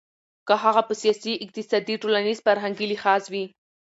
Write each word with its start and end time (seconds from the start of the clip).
که 0.47 0.53
هغه 0.63 0.81
په 0.87 0.93
سياسي، 1.01 1.33
اقتصادي 1.45 1.95
،ټولنيز، 2.01 2.37
فرهنګي 2.45 2.85
لحاظ 2.93 3.23
وي. 3.33 3.45